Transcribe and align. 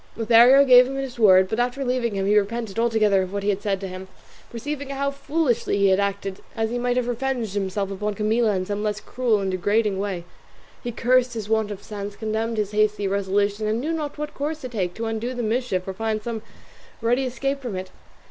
Lothario 0.17 0.65
gave 0.65 0.87
him 0.87 0.95
his 0.95 1.19
word, 1.19 1.47
but 1.47 1.59
after 1.59 1.85
leaving 1.85 2.15
him 2.15 2.25
he 2.25 2.35
repented 2.35 2.79
altogether 2.79 3.21
of 3.21 3.31
what 3.31 3.43
he 3.43 3.49
had 3.49 3.61
said 3.61 3.79
to 3.81 3.87
him, 3.87 4.07
perceiving 4.49 4.89
how 4.89 5.11
foolishly 5.11 5.77
he 5.77 5.89
had 5.89 5.99
acted, 5.99 6.41
as 6.55 6.71
he 6.71 6.79
might 6.79 6.97
have 6.97 7.07
revenged 7.07 7.53
himself 7.53 7.91
upon 7.91 8.15
Camilla 8.15 8.55
in 8.55 8.65
some 8.65 8.81
less 8.81 8.99
cruel 8.99 9.39
and 9.41 9.51
degrading 9.51 9.99
way. 9.99 10.23
He 10.83 10.91
cursed 10.91 11.35
his 11.35 11.49
want 11.49 11.69
of 11.69 11.83
sense, 11.83 12.15
condemned 12.15 12.57
his 12.57 12.71
hasty 12.71 13.07
resolution, 13.07 13.67
and 13.67 13.79
knew 13.79 13.93
not 13.93 14.17
what 14.17 14.33
course 14.33 14.59
to 14.61 14.69
take 14.69 14.95
to 14.95 15.05
undo 15.05 15.35
the 15.35 15.43
mischief 15.43 15.87
or 15.87 15.93
find 15.93 16.23
some 16.23 16.41
ready 16.99 17.23
escape 17.23 17.61
from 17.61 17.75
it. 17.75 17.91